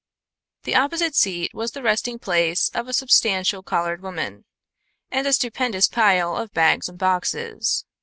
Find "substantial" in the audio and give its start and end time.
2.91-3.61